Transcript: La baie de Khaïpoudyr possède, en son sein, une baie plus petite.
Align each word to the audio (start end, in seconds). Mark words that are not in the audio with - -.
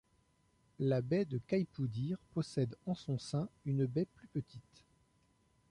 La 0.79 0.99
baie 0.99 1.25
de 1.25 1.37
Khaïpoudyr 1.37 2.17
possède, 2.33 2.75
en 2.87 2.95
son 2.95 3.19
sein, 3.19 3.47
une 3.67 3.85
baie 3.85 4.07
plus 4.15 4.27
petite. 4.29 4.83